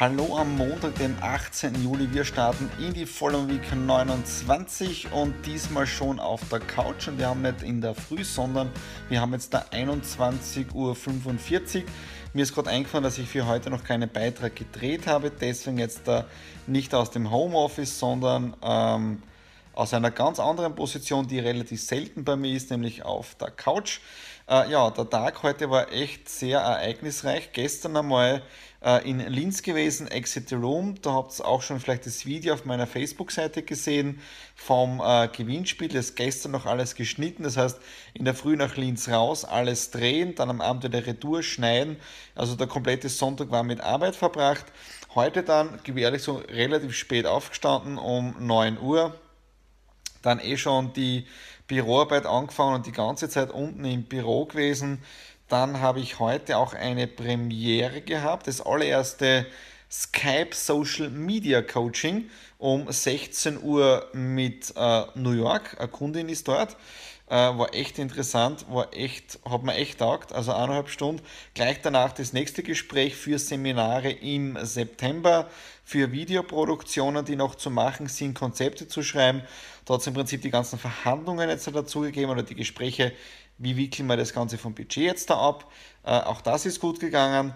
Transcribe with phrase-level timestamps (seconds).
[0.00, 1.84] Hallo am Montag, dem 18.
[1.84, 2.10] Juli.
[2.10, 7.08] Wir starten in die Following Week 29 und diesmal schon auf der Couch.
[7.08, 8.72] Und wir haben nicht in der Früh, sondern
[9.10, 11.84] wir haben jetzt da 21.45 Uhr.
[12.32, 15.30] Mir ist gerade eingefallen, dass ich für heute noch keinen Beitrag gedreht habe.
[15.30, 16.24] Deswegen jetzt da
[16.66, 19.22] nicht aus dem Homeoffice, sondern ähm,
[19.74, 24.00] aus einer ganz anderen Position, die relativ selten bei mir ist, nämlich auf der Couch.
[24.48, 27.52] Äh, ja, der Tag heute war echt sehr ereignisreich.
[27.52, 28.42] Gestern einmal
[28.82, 31.00] äh, in Linz gewesen, Exit the Room.
[31.02, 34.20] Da habt ihr auch schon vielleicht das Video auf meiner Facebook-Seite gesehen
[34.54, 35.88] vom äh, Gewinnspiel.
[35.88, 37.42] Das ist gestern noch alles geschnitten.
[37.42, 37.78] Das heißt,
[38.14, 41.96] in der Früh nach Linz raus, alles drehen, dann am Abend wieder Retour schneiden.
[42.34, 44.66] Also der komplette Sonntag war mit Arbeit verbracht.
[45.14, 49.14] Heute dann, gebe ehrlich so, relativ spät aufgestanden, um 9 Uhr.
[50.22, 51.26] Dann eh schon die
[51.66, 55.02] Büroarbeit angefangen und die ganze Zeit unten im Büro gewesen.
[55.50, 59.46] Dann habe ich heute auch eine Premiere gehabt, das allererste
[59.90, 65.76] Skype Social Media Coaching um 16 Uhr mit äh, New York.
[65.80, 66.76] Eine Kundin ist dort.
[67.28, 71.20] Äh, war echt interessant, war echt, hat mir echt taugt, also eineinhalb Stunden.
[71.54, 75.50] Gleich danach das nächste Gespräch für Seminare im September,
[75.84, 79.42] für Videoproduktionen, die noch zu machen sind, Konzepte zu schreiben.
[79.84, 83.12] Da hat es im Prinzip die ganzen Verhandlungen jetzt dazugegeben oder die Gespräche
[83.60, 85.70] wie wickeln wir das Ganze vom Budget jetzt da ab.
[86.02, 87.54] Äh, auch das ist gut gegangen.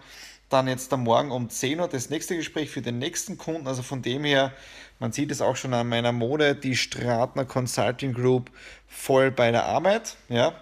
[0.50, 3.66] Dann jetzt am Morgen um 10 Uhr das nächste Gespräch für den nächsten Kunden.
[3.66, 4.52] Also von dem her,
[5.00, 8.50] man sieht es auch schon an meiner Mode, die Stratner Consulting Group
[8.86, 10.16] voll bei der Arbeit.
[10.28, 10.54] Ja,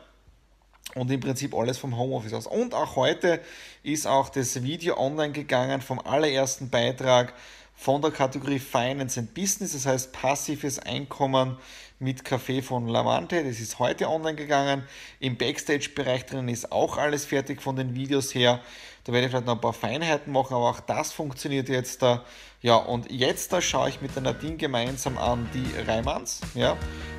[0.94, 2.46] und im Prinzip alles vom Homeoffice aus.
[2.46, 3.40] Und auch heute
[3.82, 7.32] ist auch das Video online gegangen vom allerersten Beitrag
[7.74, 11.56] von der Kategorie Finance and Business, das heißt passives Einkommen
[12.02, 13.42] mit Kaffee von Lavante.
[13.44, 14.82] Das ist heute online gegangen.
[15.20, 18.60] Im Backstage-Bereich drin ist auch alles fertig von den Videos her.
[19.04, 22.24] Da werde ich vielleicht noch ein paar Feinheiten machen, aber auch das funktioniert jetzt da.
[22.60, 26.76] Ja, und jetzt da schaue ich mit der Nadine gemeinsam an die Reimanns, ja,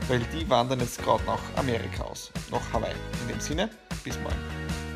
[0.07, 2.93] weil die wandern jetzt gerade nach Amerika aus, nach Hawaii.
[3.23, 3.69] In dem Sinne,
[4.03, 4.37] bis morgen.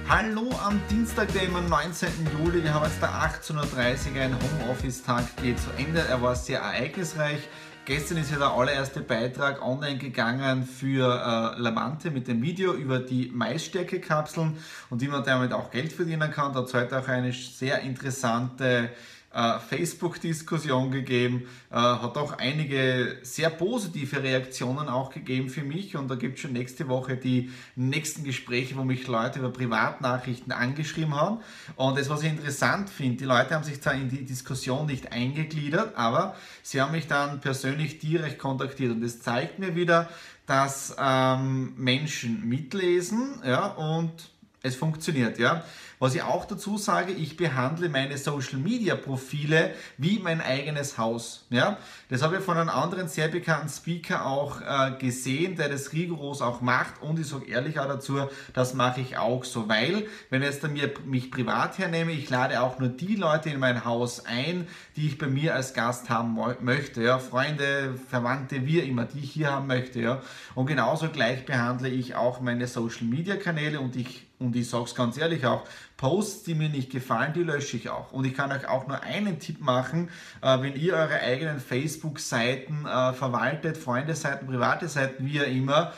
[0.09, 2.07] Hallo am Dienstag, dem 19.
[2.39, 2.63] Juli.
[2.63, 5.99] Wir haben jetzt der 18.30 Uhr, ein Homeoffice-Tag geht zu Ende.
[5.99, 7.41] Er war sehr ereignisreich.
[7.87, 12.99] Gestern ist ja der allererste Beitrag online gegangen für äh, Lamante mit dem Video über
[12.99, 14.57] die Maisstärke-Kapseln
[14.89, 16.51] und wie man damit auch Geld verdienen kann.
[16.51, 18.89] Da zeigt auch eine sehr interessante
[19.37, 25.95] äh, Facebook-Diskussion gegeben, äh, hat auch einige sehr positive Reaktionen auch gegeben für mich.
[25.95, 30.51] Und da gibt es schon nächste Woche die nächsten Gespräche, wo mich Leute über Privatnachrichten
[30.51, 31.37] angeschrieben haben.
[31.75, 35.11] Und das, was ich interessant finde, die Leute haben sich zwar in die Diskussion nicht
[35.11, 38.91] eingegliedert, aber sie haben mich dann persönlich direkt kontaktiert.
[38.91, 40.09] Und das zeigt mir wieder,
[40.47, 44.31] dass ähm, Menschen mitlesen ja, und
[44.67, 45.63] es funktioniert, ja.
[45.99, 51.47] Was ich auch dazu sage, ich behandle meine Social Media Profile wie mein eigenes Haus.
[51.49, 51.77] Ja?
[52.09, 56.43] Das habe ich von einem anderen sehr bekannten Speaker auch äh, gesehen, der das rigoros
[56.43, 60.43] auch macht und ich sage ehrlich auch dazu, das mache ich auch so, weil wenn
[60.43, 64.23] ich jetzt mir, mich privat hernehme, ich lade auch nur die Leute in mein Haus
[64.27, 64.67] ein,
[64.97, 67.01] die ich bei mir als Gast haben möchte.
[67.01, 67.17] Ja?
[67.17, 69.99] Freunde, Verwandte, wie immer, die ich hier haben möchte.
[69.99, 70.21] Ja?
[70.53, 74.83] Und genauso gleich behandle ich auch meine Social Media Kanäle und ich und ich sage
[74.85, 75.63] es ganz ehrlich auch,
[75.97, 78.11] Posts, die mir nicht gefallen, die lösche ich auch.
[78.11, 80.09] Und ich kann euch auch nur einen Tipp machen,
[80.41, 85.93] äh, wenn ihr eure eigenen Facebook-Seiten äh, verwaltet, Freundeseiten, private Seiten, wie ihr immer,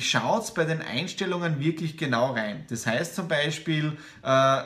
[0.00, 2.64] schaut bei den Einstellungen wirklich genau rein.
[2.68, 4.62] Das heißt zum Beispiel, äh,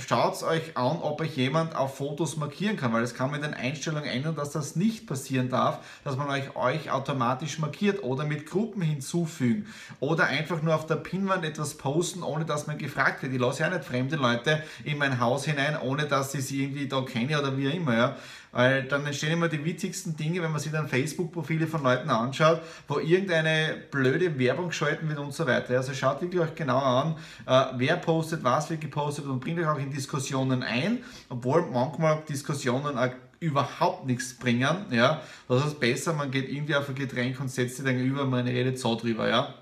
[0.00, 3.50] schaut euch an, ob euch jemand auf Fotos markieren kann, weil das kann man in
[3.50, 8.24] den Einstellungen ändern, dass das nicht passieren darf, dass man euch, euch automatisch markiert oder
[8.24, 9.66] mit Gruppen hinzufügen
[10.00, 13.32] oder einfach nur auf der Pinwand etwas posten, ohne dass man gefragt wird.
[13.32, 16.88] Ich lasse ja nicht fremde Leute in mein Haus hinein, ohne dass ich sie irgendwie
[16.88, 17.96] da kenne oder wie immer.
[17.96, 18.16] Ja.
[18.52, 22.60] Weil dann entstehen immer die witzigsten Dinge, wenn man sich dann Facebook-Profile von Leuten anschaut,
[22.88, 25.76] wo irgendeine blöde Werbung geschalten wird und so weiter.
[25.76, 27.16] Also schaut wirklich euch genau an,
[27.46, 30.98] äh, wer postet, was wird gepostet und bringt euch auch in Diskussionen ein,
[31.28, 34.86] obwohl manchmal Diskussionen auch überhaupt nichts bringen.
[34.90, 35.22] Ja?
[35.48, 38.46] Das ist besser, man geht irgendwie auf ein Getränk und setzt sich dann über, man
[38.46, 39.28] redet so drüber.
[39.28, 39.54] Ja?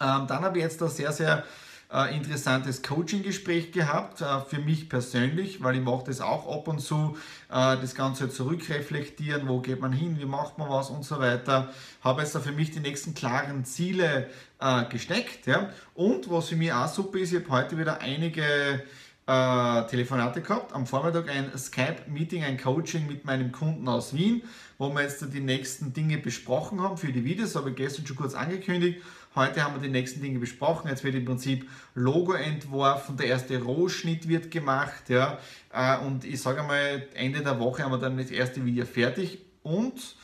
[0.00, 1.44] Ähm, dann habe ich jetzt ein sehr, sehr
[1.92, 6.80] äh, interessantes Coaching-Gespräch gehabt, äh, für mich persönlich, weil ich mache das auch ab und
[6.80, 7.16] zu,
[7.50, 11.72] äh, das Ganze zurückreflektieren, wo geht man hin, wie macht man was und so weiter.
[12.02, 14.28] Habe jetzt da für mich die nächsten klaren Ziele
[14.60, 15.46] äh, gesteckt.
[15.46, 15.70] Ja?
[15.94, 18.82] Und was für mich auch super ist, ich habe heute wieder einige
[19.26, 20.72] äh, Telefonate gehabt.
[20.72, 24.42] Am Vormittag ein Skype-Meeting, ein Coaching mit meinem Kunden aus Wien,
[24.82, 28.16] wo wir jetzt die nächsten Dinge besprochen haben für die Videos, habe ich gestern schon
[28.16, 29.00] kurz angekündigt.
[29.36, 30.88] Heute haben wir die nächsten Dinge besprochen.
[30.88, 35.08] Jetzt wird im Prinzip Logo entworfen, der erste Rohschnitt wird gemacht.
[35.08, 35.38] Ja,
[35.72, 39.38] äh, und ich sage mal, Ende der Woche haben wir dann das erste Video fertig.
[39.62, 40.16] Und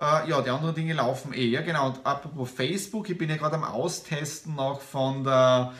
[0.00, 1.46] äh, ja, die anderen Dinge laufen eh.
[1.46, 1.88] Ja, genau.
[1.88, 5.74] Und apropos Facebook, ich bin ja gerade am Austesten noch von der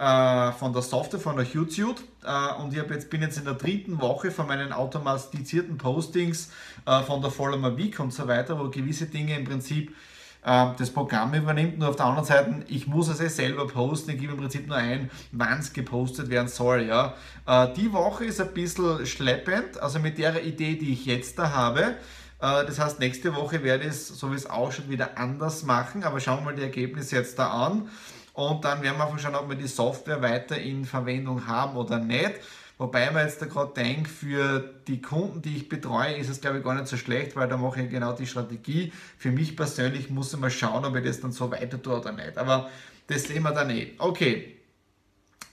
[0.00, 2.00] äh, von der Software, von der YouTube.
[2.24, 6.50] Äh, und ich jetzt, bin jetzt in der dritten Woche von meinen automatisierten Postings
[6.86, 9.94] äh, von der Follow My Week und so weiter, wo gewisse Dinge im Prinzip
[10.42, 11.78] äh, das Programm übernimmt.
[11.78, 14.12] Nur auf der anderen Seite, ich muss es eh selber posten.
[14.12, 16.84] Ich gebe im Prinzip nur ein, wann es gepostet werden soll.
[16.84, 17.14] Ja.
[17.46, 21.52] Äh, die Woche ist ein bisschen schleppend, also mit der Idee, die ich jetzt da
[21.52, 21.96] habe.
[22.42, 26.04] Das heißt, nächste Woche werde ich es, so wie es ausschaut, wieder anders machen.
[26.04, 27.90] Aber schauen wir mal die Ergebnisse jetzt da an.
[28.40, 31.98] Und dann werden wir einfach schauen, ob wir die Software weiter in Verwendung haben oder
[31.98, 32.32] nicht.
[32.78, 36.56] Wobei man jetzt da gerade denkt, für die Kunden, die ich betreue, ist es glaube
[36.56, 38.94] ich gar nicht so schlecht, weil da mache ich genau die Strategie.
[39.18, 42.12] Für mich persönlich muss ich mal schauen, ob ich das dann so weiter tue oder
[42.12, 42.38] nicht.
[42.38, 42.70] Aber
[43.08, 43.92] das sehen wir dann eh.
[43.98, 44.56] Okay,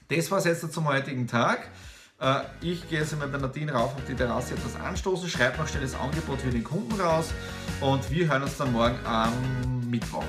[0.07, 1.67] das war es jetzt zum heutigen Tag.
[2.21, 5.67] Äh, ich gehe jetzt mit der Nadine rauf auf die Terrasse etwas anstoßen, schreibe noch
[5.67, 7.33] schnell das Angebot für den Kunden raus
[7.81, 9.33] und wir hören uns dann morgen am
[9.89, 10.23] Mittwoch.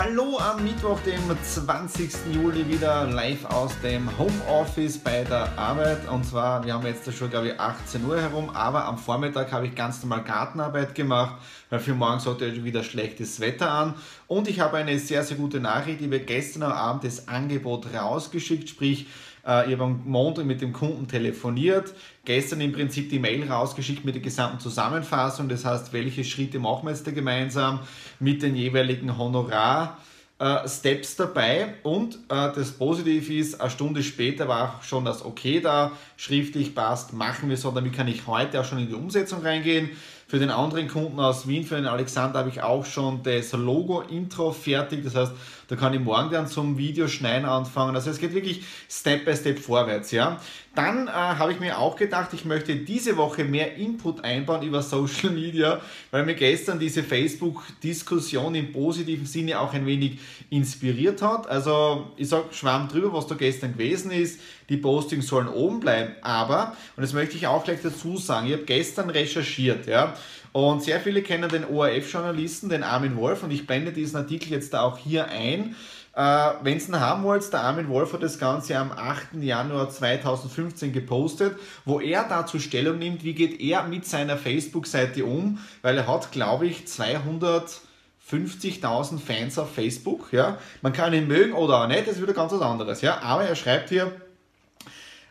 [0.00, 2.32] Hallo am Mittwoch, dem 20.
[2.32, 6.08] Juli, wieder live aus dem Homeoffice bei der Arbeit.
[6.08, 9.66] Und zwar, wir haben jetzt schon, glaube ich, 18 Uhr herum, aber am Vormittag habe
[9.66, 11.34] ich ganz normal Gartenarbeit gemacht,
[11.68, 13.94] weil für morgen sollte wieder schlechtes Wetter an.
[14.28, 16.00] Und ich habe eine sehr, sehr gute Nachricht.
[16.00, 19.06] Ich habe gestern Abend das Angebot rausgeschickt, sprich,
[19.46, 21.94] äh, ich habe am Montag mit dem Kunden telefoniert,
[22.26, 25.48] gestern im Prinzip die Mail rausgeschickt mit der gesamten Zusammenfassung.
[25.48, 27.80] Das heißt, welche Schritte machen wir jetzt da gemeinsam
[28.20, 29.96] mit den jeweiligen Honorar.
[30.38, 35.24] Äh, Steps dabei und äh, das Positive ist, eine Stunde später war auch schon das
[35.24, 38.94] Okay da, schriftlich passt, machen wir so, damit kann ich heute auch schon in die
[38.94, 39.90] Umsetzung reingehen.
[40.30, 44.52] Für den anderen Kunden aus Wien, für den Alexander, habe ich auch schon das Logo-Intro
[44.52, 45.02] fertig.
[45.02, 45.32] Das heißt,
[45.68, 47.94] da kann ich morgen dann zum Videoschneiden anfangen.
[47.94, 50.10] Also es geht wirklich Step by Step vorwärts.
[50.10, 50.40] Ja.
[50.74, 54.80] Dann äh, habe ich mir auch gedacht, ich möchte diese Woche mehr Input einbauen über
[54.82, 61.46] Social Media, weil mir gestern diese Facebook-Diskussion im positiven Sinne auch ein wenig inspiriert hat.
[61.46, 64.40] Also ich sage schwamm drüber, was da gestern gewesen ist.
[64.70, 68.52] Die Postings sollen oben bleiben, aber, und das möchte ich auch gleich dazu sagen, ich
[68.52, 70.14] habe gestern recherchiert, ja,
[70.52, 74.74] und sehr viele kennen den ORF-Journalisten, den Armin Wolf, und ich blende diesen Artikel jetzt
[74.74, 75.74] da auch hier ein.
[76.14, 79.34] Äh, Wenn ihr ihn haben wollt, der Armin Wolf hat das Ganze am 8.
[79.40, 85.60] Januar 2015 gepostet, wo er dazu Stellung nimmt, wie geht er mit seiner Facebook-Seite um,
[85.82, 90.32] weil er hat, glaube ich, 250.000 Fans auf Facebook.
[90.32, 90.58] Ja?
[90.82, 93.00] Man kann ihn mögen oder auch nicht, das ist wieder ganz was anderes.
[93.00, 93.20] Ja?
[93.20, 94.10] Aber er schreibt hier,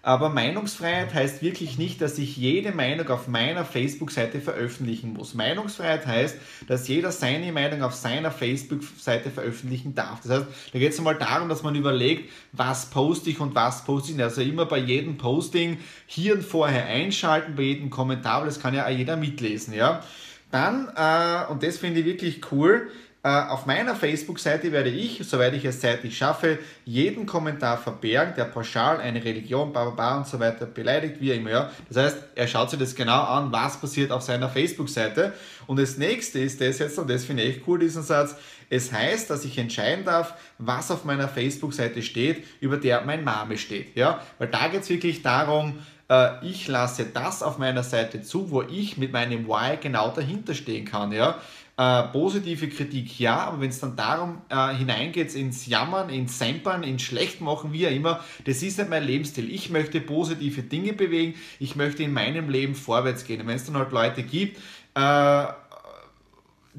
[0.01, 5.33] aber Meinungsfreiheit heißt wirklich nicht, dass ich jede Meinung auf meiner Facebook-Seite veröffentlichen muss.
[5.33, 6.37] Meinungsfreiheit heißt,
[6.67, 10.21] dass jeder seine Meinung auf seiner Facebook-Seite veröffentlichen darf.
[10.21, 13.83] Das heißt, da geht es einmal darum, dass man überlegt, was poste ich und was
[13.85, 14.23] poste ich nicht.
[14.23, 18.73] Also immer bei jedem Posting hier und vorher einschalten, bei jedem Kommentar, weil das kann
[18.73, 19.73] ja auch jeder mitlesen.
[19.73, 20.03] Ja?
[20.51, 22.89] Dann, äh, und das finde ich wirklich cool,
[23.24, 29.01] auf meiner Facebook-Seite werde ich, soweit ich es zeitlich schaffe, jeden Kommentar verbergen, der pauschal
[29.01, 31.71] eine Religion, bla, bla, bla und so weiter beleidigt, wie immer.
[31.89, 35.33] Das heißt, er schaut sich das genau an, was passiert auf seiner Facebook-Seite.
[35.65, 38.36] Und das nächste ist das jetzt, und das finde ich echt cool, diesen Satz.
[38.69, 43.57] Es heißt, dass ich entscheiden darf, was auf meiner Facebook-Seite steht, über der mein Name
[43.57, 43.95] steht.
[43.95, 44.21] Ja?
[44.38, 48.62] Weil da geht es wirklich darum, äh, ich lasse das auf meiner Seite zu, wo
[48.62, 51.12] ich mit meinem Why genau dahinter stehen kann.
[51.12, 51.41] Ja?
[51.79, 56.81] Äh, positive Kritik ja, aber wenn es dann darum äh, hineingeht, ins Jammern, ins Sempern,
[56.81, 59.51] ins Schlechtmachen, wie auch immer, das ist nicht mein Lebensstil.
[59.51, 63.46] Ich möchte positive Dinge bewegen, ich möchte in meinem Leben vorwärts gehen.
[63.46, 64.57] Wenn es dann halt Leute gibt,
[64.96, 65.46] äh,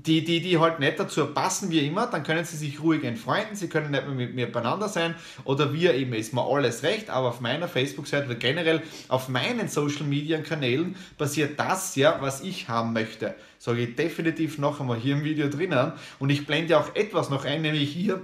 [0.06, 3.56] die, die, die halt nicht dazu passen wie immer, dann können sie sich ruhig entfreunden,
[3.56, 7.10] sie können nicht mehr mit mir beieinander sein oder wir eben, ist mir alles recht,
[7.10, 12.92] aber auf meiner Facebook-Seite oder generell auf meinen Social-Media-Kanälen passiert das ja, was ich haben
[12.92, 13.34] möchte.
[13.58, 17.44] Sage ich definitiv noch einmal hier im Video drinnen und ich blende auch etwas noch
[17.44, 18.22] ein, nämlich hier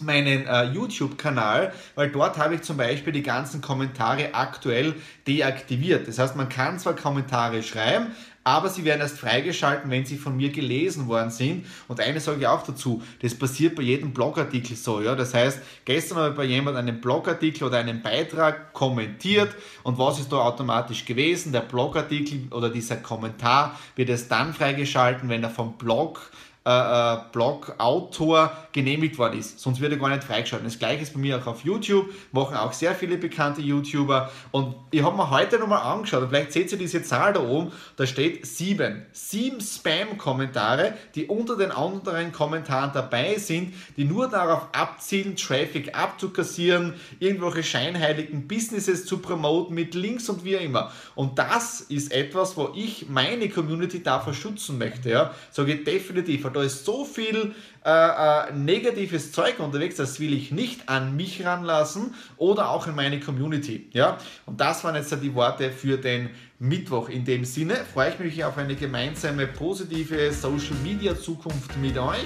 [0.00, 4.94] meinen äh, YouTube-Kanal, weil dort habe ich zum Beispiel die ganzen Kommentare aktuell
[5.26, 6.08] deaktiviert.
[6.08, 10.36] Das heißt, man kann zwar Kommentare schreiben, aber sie werden erst freigeschalten, wenn sie von
[10.36, 11.66] mir gelesen worden sind.
[11.88, 15.00] Und eine sage ich auch dazu, das passiert bei jedem Blogartikel so.
[15.02, 15.14] Ja?
[15.14, 20.18] Das heißt, gestern habe ich bei jemandem einen Blogartikel oder einen Beitrag kommentiert und was
[20.18, 21.52] ist da automatisch gewesen?
[21.52, 26.30] Der Blogartikel oder dieser Kommentar wird erst dann freigeschalten, wenn er vom Blog
[26.66, 29.60] äh, äh, Blog-Autor genehmigt worden ist.
[29.60, 30.66] Sonst wird er gar nicht freigeschaltet.
[30.66, 34.30] Das gleiche ist bei mir auch auf YouTube, machen auch sehr viele bekannte YouTuber.
[34.50, 38.06] Und ich habe mir heute nochmal angeschaut, vielleicht seht ihr diese Zahl da oben, da
[38.06, 39.06] steht sieben.
[39.12, 46.92] Sieben Spam-Kommentare, die unter den anderen Kommentaren dabei sind, die nur darauf abzielen, Traffic abzukassieren,
[47.20, 50.92] irgendwelche scheinheiligen Businesses zu promoten mit Links und wie immer.
[51.14, 55.08] Und das ist etwas, wo ich meine Community davor schützen möchte.
[55.08, 55.34] Ja?
[55.52, 57.54] Sage definitiv weil da ist so viel
[57.84, 62.94] äh, äh, negatives Zeug unterwegs, das will ich nicht an mich ranlassen oder auch in
[62.94, 63.88] meine Community.
[63.92, 64.18] Ja?
[64.46, 67.08] Und das waren jetzt die Worte für den Mittwoch.
[67.08, 72.18] In dem Sinne freue ich mich auf eine gemeinsame positive Social Media Zukunft mit euch.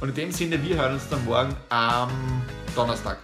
[0.00, 2.10] Und in dem Sinne, wir hören uns dann morgen am
[2.74, 3.18] Donnerstag.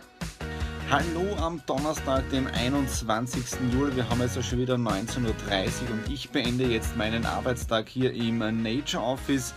[0.91, 3.73] Hallo am Donnerstag, dem 21.
[3.73, 3.97] Juli.
[3.97, 5.31] Wir haben jetzt schon wieder 19.30 Uhr
[5.91, 9.55] und ich beende jetzt meinen Arbeitstag hier im Nature Office.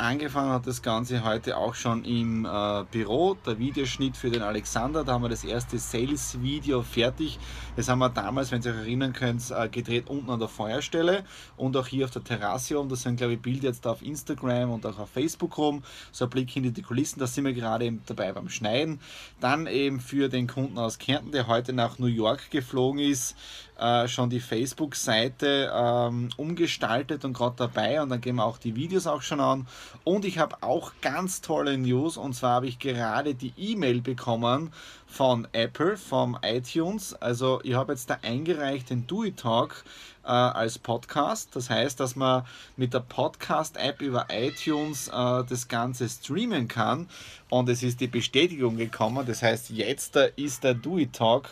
[0.00, 5.02] Angefangen hat das Ganze heute auch schon im äh, Büro, der Videoschnitt für den Alexander.
[5.02, 7.36] Da haben wir das erste Sales-Video fertig.
[7.74, 11.24] Das haben wir damals, wenn ihr euch erinnern könnt, äh, gedreht unten an der Feuerstelle
[11.56, 12.88] und auch hier auf der Terrasse rum.
[12.88, 15.82] Das sind, glaube ich, Bilder jetzt auf Instagram und auch auf Facebook rum.
[16.12, 19.00] So ein Blick hinter die Kulissen, da sind wir gerade eben dabei beim Schneiden.
[19.40, 23.36] Dann eben für den Kunden aus Kärnten, der heute nach New York geflogen ist,
[23.78, 28.76] äh, schon die Facebook-Seite ähm, umgestaltet und gerade dabei und dann gehen wir auch die
[28.76, 29.66] Videos auch schon an.
[30.04, 34.72] Und ich habe auch ganz tolle News und zwar habe ich gerade die E-Mail bekommen
[35.06, 37.14] von Apple, vom iTunes.
[37.14, 39.84] Also ich habe jetzt da eingereicht den Do It Talk
[40.24, 41.56] äh, als Podcast.
[41.56, 42.44] Das heißt, dass man
[42.76, 47.08] mit der Podcast-App über iTunes äh, das Ganze streamen kann.
[47.48, 49.26] Und es ist die Bestätigung gekommen.
[49.26, 51.50] Das heißt, jetzt äh, ist der Do It Talk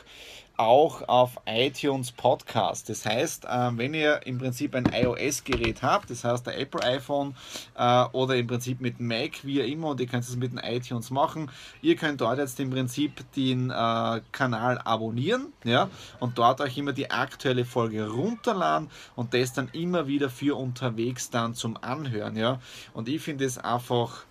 [0.57, 2.89] auch auf iTunes Podcast.
[2.89, 7.35] Das heißt, äh, wenn ihr im Prinzip ein iOS-Gerät habt, das heißt der Apple iPhone
[7.77, 11.11] äh, oder im Prinzip mit Mac, wie immer, und ihr könnt es mit den iTunes
[11.11, 11.51] machen,
[11.83, 16.93] ihr könnt dort jetzt im Prinzip den äh, Kanal abonnieren ja, und dort euch immer
[16.93, 22.37] die aktuelle Folge runterladen und das dann immer wieder für unterwegs dann zum Anhören.
[22.37, 22.61] Ja.
[22.95, 24.25] Und ich finde es einfach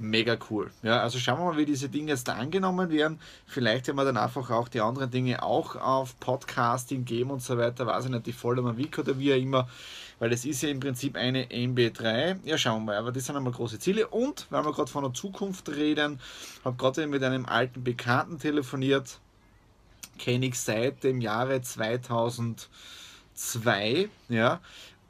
[0.00, 0.70] mega cool.
[0.82, 3.20] Ja, also schauen wir mal, wie diese Dinge jetzt da angenommen werden.
[3.46, 7.58] Vielleicht werden wir dann einfach auch die anderen Dinge auch auf Podcasting geben und so
[7.58, 7.86] weiter.
[7.86, 9.68] Weiß ich nicht, die Vollmer Week oder wie auch immer.
[10.18, 12.38] Weil es ist ja im Prinzip eine MB3.
[12.44, 12.96] Ja, schauen wir mal.
[12.96, 14.08] Aber das sind einmal große Ziele.
[14.08, 16.18] Und, weil wir gerade von der Zukunft reden,
[16.64, 19.20] habe gerade mit einem alten Bekannten telefoniert.
[20.18, 24.08] Kenne ich seit dem Jahre 2002.
[24.28, 24.60] Ja,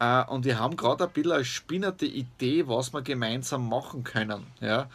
[0.00, 4.46] äh, und wir haben gerade ein bisschen eine spinnerte Idee, was wir gemeinsam machen können.
[4.60, 4.88] Ja?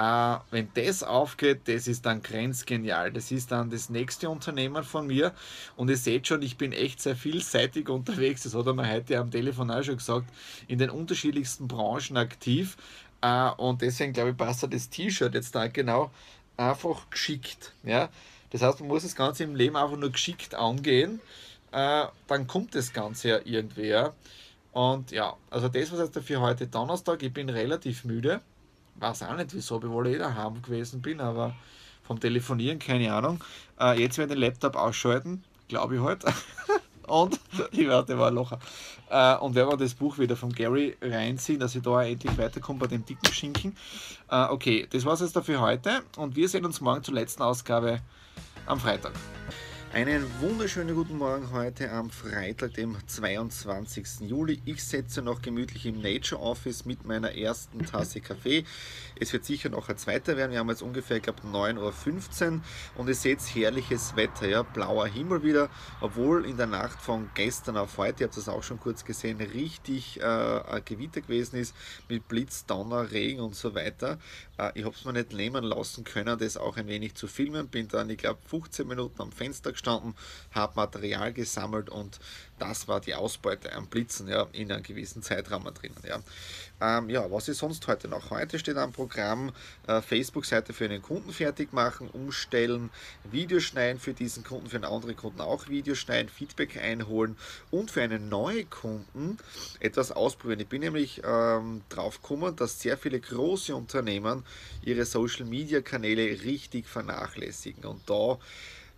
[0.00, 3.10] Uh, wenn das aufgeht, das ist dann grenzgenial.
[3.10, 5.32] Das ist dann das nächste Unternehmen von mir.
[5.76, 8.44] Und ihr seht schon, ich bin echt sehr vielseitig unterwegs.
[8.44, 10.26] Das hat er mir heute am Telefon auch schon gesagt.
[10.68, 12.76] In den unterschiedlichsten Branchen aktiv.
[13.24, 16.12] Uh, und deswegen glaube ich, passt das T-Shirt jetzt da genau
[16.56, 17.72] einfach geschickt.
[17.82, 18.08] Ja?
[18.50, 21.20] Das heißt, man muss das Ganze im Leben einfach nur geschickt angehen
[21.72, 23.88] äh, dann kommt das Ganze ja irgendwie.
[23.88, 24.12] Ja.
[24.72, 27.22] Und ja, also das was jetzt für heute Donnerstag.
[27.22, 28.40] Ich bin relativ müde.
[28.96, 31.54] Weiß auch nicht wieso, obwohl ich daheim gewesen bin, aber
[32.02, 33.42] vom Telefonieren keine Ahnung.
[33.78, 36.24] Äh, jetzt werde ich den Laptop ausschalten, glaube ich halt.
[37.06, 37.38] und
[37.70, 38.58] ich werde war locher.
[39.10, 42.86] Äh, und wir das Buch wieder von Gary reinziehen, dass ich da endlich weiterkomme bei
[42.86, 43.76] dem dicken Schinken.
[44.30, 47.42] Äh, okay, das war es jetzt dafür heute und wir sehen uns morgen zur letzten
[47.42, 48.00] Ausgabe
[48.66, 49.12] am Freitag.
[49.94, 54.28] Einen wunderschönen guten Morgen heute am Freitag, dem 22.
[54.28, 54.60] Juli.
[54.66, 58.64] Ich setze noch gemütlich im Nature Office mit meiner ersten Tasse Kaffee.
[59.18, 60.52] Es wird sicher noch ein zweiter werden.
[60.52, 62.60] Wir haben jetzt ungefähr, ich glaube, 9.15 Uhr
[62.96, 65.70] und ihr seht herrliches Wetter, ja, blauer Himmel wieder,
[66.02, 69.40] obwohl in der Nacht von gestern auf heute, ihr habt das auch schon kurz gesehen,
[69.40, 71.74] richtig äh, Gewitter gewesen ist
[72.10, 74.18] mit Blitz, Donner, Regen und so weiter.
[74.58, 77.68] Äh, ich habe es mir nicht nehmen lassen können, das auch ein wenig zu filmen.
[77.68, 80.14] Bin dann, ich glaube, 15 Minuten am Fenster gestanden,
[80.52, 82.18] habe Material gesammelt und
[82.58, 86.02] das war die Ausbeute am Blitzen ja, in einem gewissen Zeitraum drinnen.
[86.06, 86.20] Ja.
[86.80, 88.30] Ähm, ja, was ist sonst heute noch?
[88.30, 89.52] Heute steht am Programm
[89.86, 92.90] äh, Facebook-Seite für einen Kunden fertig machen, umstellen,
[93.30, 97.36] Videos schneiden für diesen Kunden, für einen anderen Kunden auch Videos schneiden, Feedback einholen
[97.70, 99.38] und für einen neuen Kunden
[99.80, 100.60] etwas ausprobieren.
[100.60, 104.44] Ich bin nämlich ähm, drauf gekommen, dass sehr viele große Unternehmen
[104.82, 107.84] ihre Social-Media-Kanäle richtig vernachlässigen.
[107.84, 108.38] Und da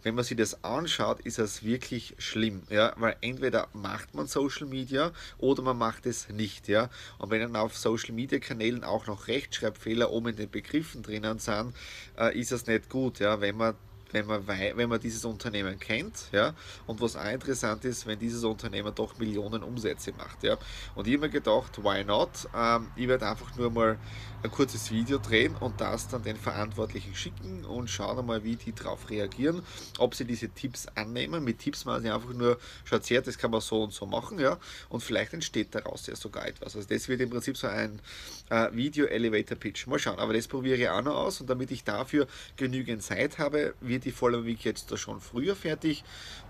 [0.03, 4.67] wenn man sich das anschaut, ist es wirklich schlimm, ja, weil entweder macht man Social
[4.67, 6.89] Media oder man macht es nicht, ja.
[7.19, 11.39] Und wenn dann auf Social Media Kanälen auch noch Rechtschreibfehler oben in den Begriffen drinnen
[11.39, 11.75] sind,
[12.19, 13.75] äh, ist das nicht gut, ja, wenn man
[14.13, 16.55] wenn man, wenn man dieses Unternehmen kennt, ja,
[16.87, 20.57] und was auch interessant ist, wenn dieses Unternehmen doch Millionen Umsätze macht, ja.
[20.95, 22.49] Und ich habe mir gedacht, why not?
[22.55, 23.99] Ähm, ich werde einfach nur mal
[24.43, 28.73] ein kurzes Video drehen und das dann den Verantwortlichen schicken und schauen mal, wie die
[28.73, 29.63] darauf reagieren,
[29.99, 31.45] ob sie diese Tipps annehmen.
[31.45, 34.39] Mit Tipps meine ich einfach nur, schaut her, das kann man so und so machen,
[34.39, 36.75] ja, und vielleicht entsteht daraus ja sogar etwas.
[36.77, 38.01] Also das wird im Prinzip so ein
[38.49, 39.87] äh, Video Elevator Pitch.
[39.87, 42.27] Mal schauen, aber das probiere ich auch noch aus und damit ich dafür
[42.57, 46.05] genügend Zeit habe, wird die Follow Week jetzt da schon früher fertig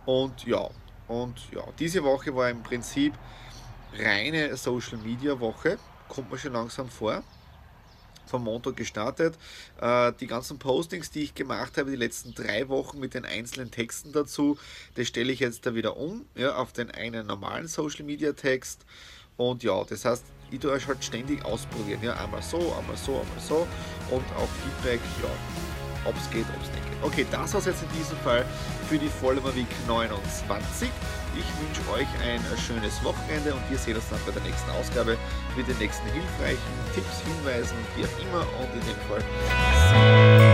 [0.07, 0.69] und ja,
[1.09, 3.15] und ja, diese Woche war im Prinzip
[3.99, 5.79] reine Social Media Woche,
[6.09, 7.23] kommt mir schon langsam vor
[8.31, 9.37] vom Montag gestartet.
[9.81, 13.71] Äh, die ganzen Postings, die ich gemacht habe, die letzten drei Wochen mit den einzelnen
[13.71, 14.57] Texten dazu,
[14.95, 18.87] das stelle ich jetzt da wieder um, ja, auf den einen normalen Social Media Text.
[19.37, 22.03] Und ja, das heißt, ich tue euch halt ständig ausprobieren.
[22.03, 23.67] Ja, einmal so, einmal so, einmal so.
[24.11, 25.70] Und auch Feedback, ja,
[26.05, 27.03] ob es geht, ob es nicht geht.
[27.03, 28.45] Okay, das war es jetzt in diesem Fall
[28.89, 30.91] für die Follower Week 29.
[31.37, 35.17] Ich wünsche euch ein schönes Wochenende und wir sehen uns dann bei der nächsten Ausgabe
[35.57, 38.41] mit den nächsten hilfreichen Tipps, Hinweisen, wie auch immer.
[38.59, 40.50] Und in dem Fall